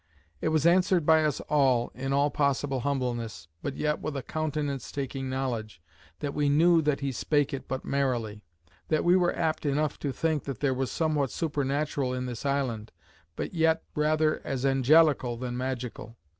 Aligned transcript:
It 0.41 0.47
was 0.47 0.65
answered 0.65 1.05
by 1.05 1.23
us 1.23 1.41
all, 1.41 1.91
in 1.93 2.11
all 2.11 2.31
possible 2.31 2.79
humbleness, 2.79 3.47
but 3.61 3.75
yet 3.77 3.99
with 3.99 4.17
a 4.17 4.23
countenance 4.23 4.91
taking 4.91 5.29
knowledge, 5.29 5.79
that 6.21 6.33
we 6.33 6.49
knew 6.49 6.81
that 6.81 7.01
he 7.01 7.11
spake 7.11 7.53
it 7.53 7.67
but 7.67 7.85
merrily, 7.85 8.43
"That 8.87 9.03
we 9.03 9.15
were 9.15 9.35
apt 9.37 9.63
enough 9.63 9.99
to 9.99 10.11
think 10.11 10.45
there 10.45 10.73
was 10.73 10.89
somewhat 10.89 11.29
supernatural 11.29 12.15
in 12.15 12.25
this 12.25 12.47
island; 12.47 12.91
but 13.35 13.53
yet 13.53 13.83
rather 13.93 14.41
as 14.43 14.65
angelical 14.65 15.37
than 15.37 15.55
magical. 15.55 16.17